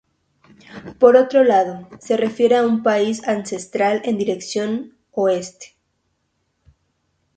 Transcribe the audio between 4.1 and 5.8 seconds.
dirección oeste.